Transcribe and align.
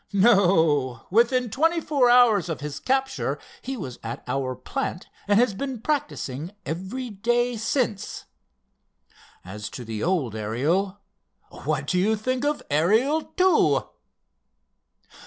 "No. 0.13 1.05
Within 1.11 1.51
twenty 1.51 1.79
four 1.79 2.09
hours 2.09 2.49
of 2.49 2.59
his 2.59 2.79
capture 2.79 3.37
he 3.61 3.77
was 3.77 3.99
at 4.01 4.23
our 4.25 4.55
plant 4.55 5.07
and 5.27 5.39
has 5.39 5.53
been 5.53 5.79
practicing 5.79 6.53
every 6.65 7.11
day 7.11 7.55
since. 7.55 8.25
As 9.45 9.69
to 9.69 9.85
the 9.85 10.01
old 10.03 10.33
Ariel—what 10.35 11.85
do 11.85 11.99
you 11.99 12.15
think 12.15 12.43
of 12.43 12.63
Ariel 12.71 13.31
II?" 13.39 13.89